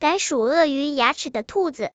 [0.00, 1.90] 敢数鳄鱼牙齿的兔子。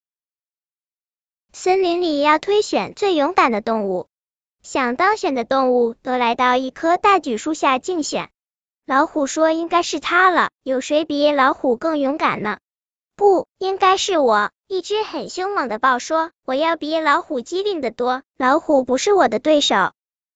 [1.54, 4.08] 森林里要推选最勇敢的动物，
[4.62, 8.30] 想当选的动物都来到一棵大榉树下竞选。
[8.86, 12.58] 老虎说：“应该是它了，有谁比老虎更勇敢呢？”
[13.16, 14.52] 不应该是我。
[14.68, 19.94] 一只很凶猛的豹说：“我要比老虎机灵的多，老虎不是我的对手。”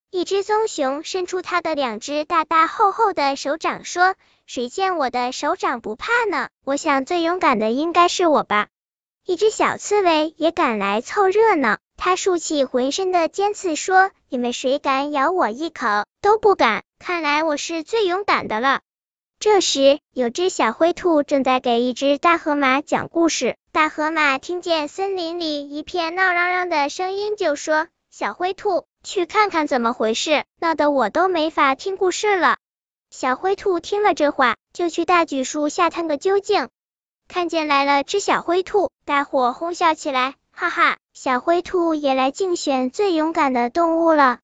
[0.10, 4.16] 一只棕熊伸出它的两只大大厚厚的手掌说
[4.48, 6.48] ：“谁见我的手掌不怕呢？
[6.64, 8.68] 我想最勇敢的应该是我吧。”
[9.28, 16.06] 一只小刺猬也赶来凑热闹，它竖起浑身的尖刺说：“你们谁敢咬我一口？
[16.22, 16.86] 都不敢！
[17.00, 18.80] 看来我是最勇敢的了。”
[19.42, 23.58] 这时，有只小灰兔正在给一只大河马讲故事。
[23.74, 32.58] 大河马听见森林里一片闹嚷嚷的声音，就说：“小灰兔，去看看怎么回事，闹得我都没法听故事了。”
[33.10, 36.68] 小灰兔听了这话，就去大榉树下探个究竟。
[37.30, 44.40] 看见来了只小灰兔，大伙哄笑起来，哈哈，小灰兔也来竞选最勇敢的动物了。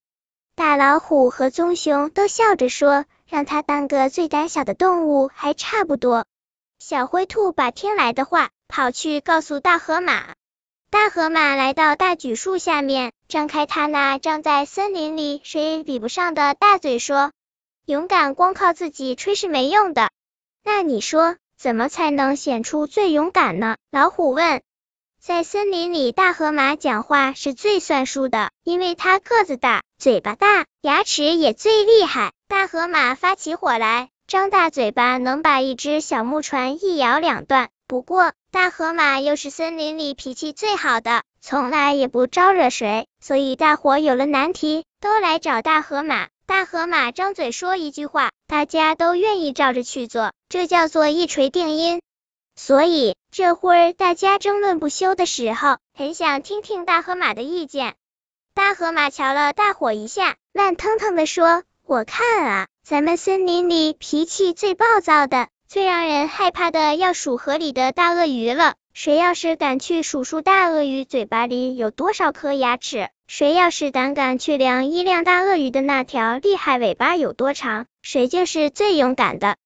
[0.54, 6.24] 大老虎和棕熊都笑着说，让它当个最胆小的动物还差不多。
[6.78, 10.34] 小灰兔把听来的话跑去告诉大河马，
[10.94, 17.32] 大河马来到大榉树下面，张开它那张在森林里谁也比不上的大嘴，说
[17.84, 20.12] ：“勇敢光靠自己吹是没用的，
[20.62, 23.76] 那你说？”怎么才能显出最勇敢呢？
[23.90, 24.62] 老虎问。
[25.20, 32.30] 在森林里，大河马讲话是最算数的，因为它个子大，嘴巴大，牙齿也最厉害。
[32.46, 37.70] 大河马发起火来，张大嘴巴能把一只小木船一咬两断。
[37.88, 46.28] 不过，大河马又是森林里脾气最好的，从来也不招惹谁，所以大伙有了难题，都来找大河马。
[46.46, 52.00] 大河马张嘴说一句话，大家都愿意照着去做，这叫做一锤定音。
[52.54, 57.96] 所以这会儿大家争论不休的时候，很想听听大河马的意见。
[58.54, 68.74] 大河马瞧了大伙一下，烂腾腾的说：“我看啊，咱们森林里脾气最暴躁的、最让人害怕的，要数河里的大鳄鱼了。
[68.92, 79.56] 谁要是敢去数数大鳄鱼嘴巴里有多少颗牙齿？”谁要是胆敢去量一量大鳄鱼的那条厉害尾巴有多长，谁就是最勇敢的。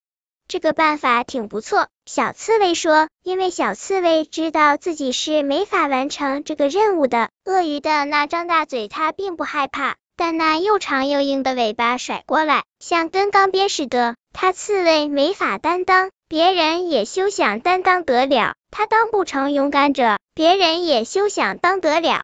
[0.47, 7.29] 这个办法挺不错，小刺猬说，因为小刺猬知道自己是没法完成这个任务的。
[7.45, 18.55] 鳄鱼的那张大嘴它并不害怕，但那又长又硬的尾巴甩过来，像根钢鞭似的，他刺猬没法担当，别人也休想担当得了。
[18.71, 22.23] 他当不成勇敢者，别人也休想当得了。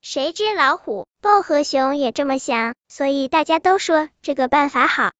[0.00, 5.12] 谁知老虎、豹和熊也这么想，所以大家都说这个办法好，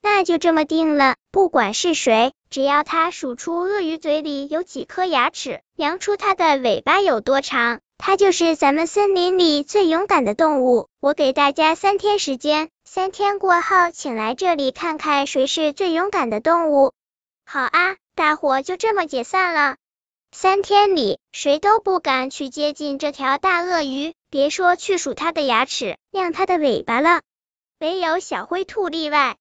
[0.00, 1.16] 那就这么定了。
[1.32, 10.88] 不管是谁，只要他数出鳄鱼嘴里有几颗牙齿，量出它的尾巴有多长，它就是咱们森林里最勇敢的动物。
[11.00, 16.94] 我给大家三天时间，三天过后，请来这里看看谁是最勇敢的动物。
[17.44, 19.76] 好啊，大伙就这么解散了。
[20.30, 24.14] 三天里，谁都不敢去接近这条大鳄鱼。
[24.30, 27.22] 别说去数它的牙齿、量它的尾巴了，
[27.80, 29.36] 唯有小灰兔例外。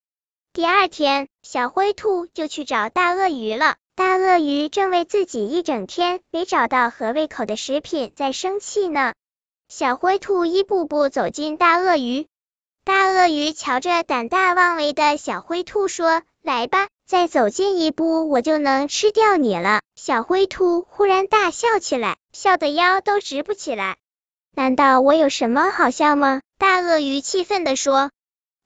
[0.53, 3.75] 第二天，小灰兔就去找大鳄鱼了。
[3.97, 9.15] 大鳄鱼正为自己一整天没找到合胃口的食品在生气呢。
[9.69, 12.27] 小灰兔一步步走进大鳄鱼，
[12.85, 23.97] 大鳄鱼瞧着胆大妄为的小灰兔说：“来吧，再走近一步，我就能吃掉你了。”小灰兔忽然大笑起来，笑得腰都直不起来。
[24.53, 26.41] 难道我有什么好笑吗？
[26.59, 28.11] 大鳄鱼气愤地说。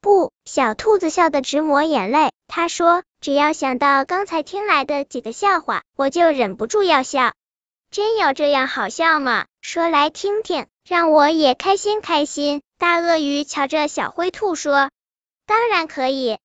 [0.01, 2.33] 不，小兔子笑得直抹眼泪。
[2.47, 7.33] 他说：“只要想到刚才听来的几个笑话，我就忍不住要笑。
[7.91, 9.45] 真有这样好笑吗？
[9.61, 14.89] 说来听听，让我也开心开心。”大鳄鱼瞧着小灰兔说
[15.45, 16.39] ：“当然可以。”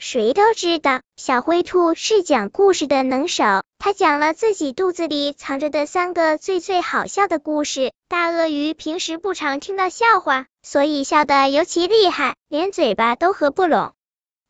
[0.00, 3.44] 谁都知道，小灰兔是讲故事的能手。
[3.78, 7.92] 他讲了自己肚子里藏着的三个最最好笑的故事。
[8.08, 13.92] 大鳄鱼平时不常听到笑话，所以笑得尤其厉害，连嘴巴都合不拢。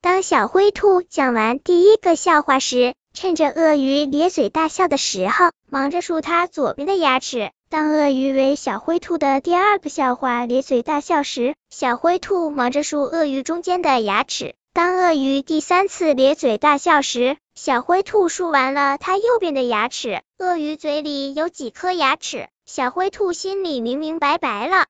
[0.07, 7.51] 当小灰兔讲完第一个笑话时，趁着鳄鱼咧嘴大笑的时候，忙着数它左边的牙齿。
[7.69, 14.55] 当鳄鱼为小灰兔的第二个笑话咧嘴大笑时，小灰兔忙着数鳄鱼中间的牙齿。
[14.73, 20.23] 当鳄鱼第三次咧嘴大笑时，小灰兔数完了它右边的牙齿。
[20.39, 24.87] 鳄鱼嘴里有几颗牙齿，小灰兔心里明明白白了。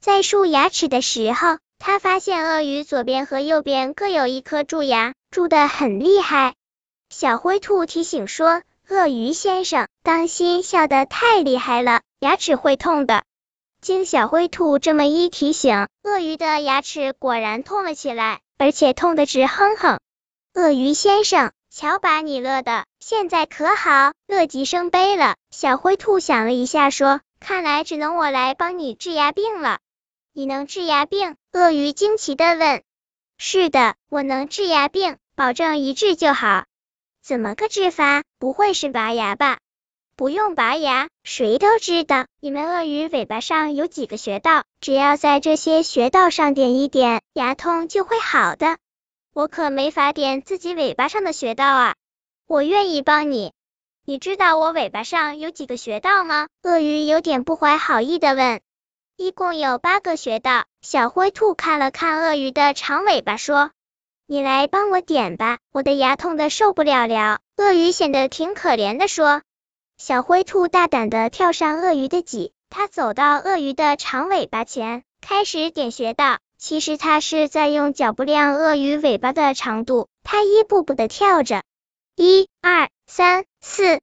[0.00, 6.54] 在数牙齿的时候，他发现鳄鱼左边和右边各有一颗蛀牙，蛀得很厉害。
[7.10, 13.24] 小灰兔提醒说：“鳄鱼先生，当心笑得太厉害了，牙齿会痛的。
[13.80, 19.98] 经小灰兔这么一提醒，鳄鱼的牙齿果然痛了起来，而且痛得直哼哼。
[20.54, 25.34] 鳄鱼先生，瞧把你乐的，现在可好，乐极生悲了。
[25.50, 29.80] 小灰兔想了一下，说：“看来只能我来帮你治牙病了。”
[30.34, 31.36] 你能治牙病？
[31.52, 32.82] 鳄鱼惊奇的问。
[33.36, 36.64] 是的，我能治牙病，保证一治就好。
[37.22, 38.22] 怎么个治法？
[38.38, 39.58] 不会是拔牙吧？
[40.16, 48.78] 不用拔牙，谁都知道，你们鳄鱼尾巴上有几个穴道，只要在这些穴道上点一点，牙痛就会好的。
[49.34, 51.94] 我可没法点自己尾巴上的穴道啊。
[52.46, 53.52] 我愿意帮你。
[54.06, 56.48] 你知道我尾巴上有几个穴道吗？
[56.62, 58.62] 鳄鱼有点不怀好意的问。
[59.22, 60.64] 一共有八个穴道。
[60.80, 63.70] 小灰兔看了看鳄鱼的长尾巴，说
[64.26, 69.42] ：“你来帮我点吧，我的牙痛的受不了了。”鳄鱼显得挺可怜的，说。
[69.96, 76.40] 小灰兔大胆的跳上鳄鱼的脊，它走到鳄鱼的长尾巴前，开始点穴道。
[76.58, 80.08] 其实它是在用脚步量鳄鱼尾巴的长度。
[80.24, 81.62] 它一步步的跳着，
[82.16, 84.00] 一、二、三、四，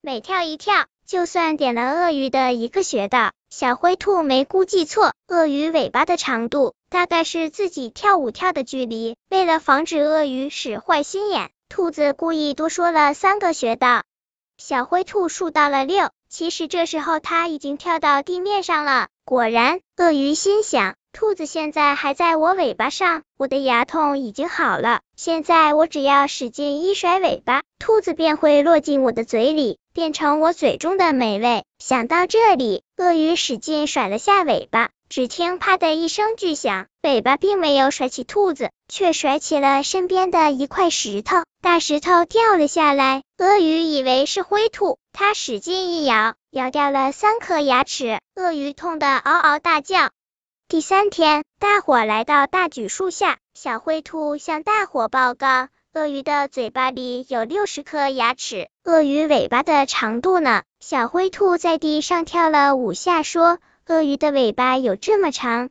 [0.00, 3.32] 每跳一跳，就算点了鳄鱼的一个穴道。
[3.50, 9.16] 小灰兔没估计错，鳄鱼尾巴的长度大概是自己跳舞跳的距离。
[9.28, 14.04] 为了防止鳄鱼使坏心眼，兔子故意多说了三个穴道。
[14.56, 19.08] 小灰兔数到了六，其实这时候它已经跳到地面上了。
[19.24, 25.00] 果然，鳄鱼心想，兔子现在还在我尾巴上，我的牙痛已经好了。
[25.16, 31.64] 现在我只要使劲一甩尾巴，兔子便会落进我的嘴里，变成我嘴中的美味。
[31.78, 34.90] 想到这里，鳄鱼使劲甩了下尾巴。
[35.08, 41.42] 只听啪的一声巨响，尾巴并没有甩起兔子，却甩起了身边的一块石头。
[41.60, 48.20] 大石头掉了下来，鳄鱼以为是灰兔，它使劲一咬，咬掉了三颗牙齿。
[48.36, 50.10] 鳄鱼痛得嗷嗷大叫。
[50.70, 60.62] 第三天，大伙来到大榉树下，小灰兔向大伙报告：鳄鱼的嘴巴里有六十颗牙齿，鳄鱼尾巴的长度呢？
[60.78, 63.58] 小灰兔在地上跳了五下，说。
[63.88, 65.70] 鳄鱼的尾巴有这么长。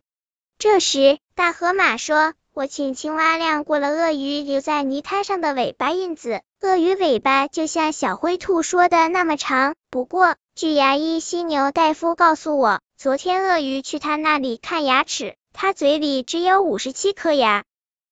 [0.57, 9.75] 这时，大河马说：“我请青蛙亮过了鳄鱼留在泥滩上的尾巴印子，鳄鱼尾巴就像小灰兔说的那么长。
[9.89, 17.63] 不过，据牙医犀牛大夫告诉我，昨天鳄鱼去他那里看牙齿，他嘴里只有五十七颗牙。”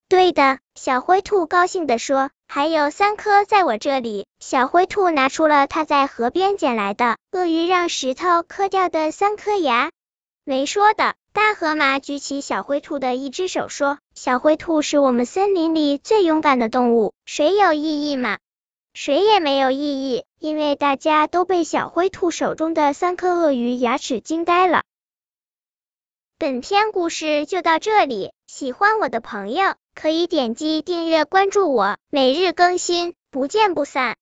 [0.07, 9.91] 对的，小灰兔高兴地说：“还有三颗在我这里。”小灰兔拿出了他在河边捡来的鳄鱼让石头磕掉的三颗牙。
[10.45, 18.37] 没说的，大河马举起小灰兔的一只手说：“小灰兔是我们森林里最勇敢的动物，谁有异议吗？”
[18.99, 24.81] 谁也没有异议，因为大家都被小灰兔手中的三颗鳄鱼牙齿惊呆了。
[26.39, 34.15] 本篇故事就到这里，喜欢我的朋友可以点击订阅关注我，每日更新，不见不散。